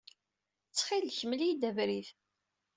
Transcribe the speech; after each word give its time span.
Ttxil-k, 0.69 1.19
mel-iyi-d 1.29 1.63
abrid. 1.69 2.07